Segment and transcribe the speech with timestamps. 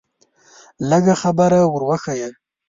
[0.89, 2.29] لږه خبره ور وښیه.